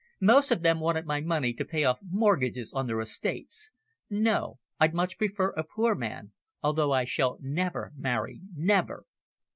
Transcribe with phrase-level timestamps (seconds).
[0.19, 3.69] Most of them wanted my money to pay off mortgages on their estates.
[4.09, 6.31] No, I'd much prefer a poor man
[6.63, 9.05] although I shall never marry never."